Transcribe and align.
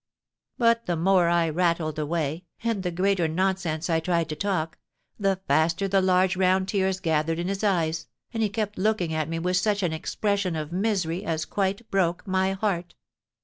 But 0.57 0.87
the 0.87 0.95
more 0.95 1.29
I 1.29 1.47
rattled 1.49 1.99
away, 1.99 2.45
and 2.63 2.81
the 2.81 2.89
greater 2.89 3.27
nonsense 3.27 3.87
I 3.87 3.99
tried 3.99 4.29
to 4.29 4.35
talk, 4.35 4.79
the 5.19 5.39
faster 5.47 5.87
the 5.87 6.01
large 6.01 6.35
round 6.35 6.69
tears 6.69 6.99
gathered 6.99 7.37
in 7.37 7.47
his 7.47 7.63
eyes, 7.63 8.07
and 8.33 8.41
he 8.41 8.49
kept 8.49 8.79
looking 8.79 9.13
at 9.13 9.29
me 9.29 9.37
with 9.37 9.57
such 9.57 9.83
an 9.83 9.93
expression 9.93 10.55
of 10.55 10.71
misery 10.71 11.23
as 11.23 11.45
quite 11.45 11.87
broke 11.91 12.25
my 12.25 12.53
heart. 12.53 12.95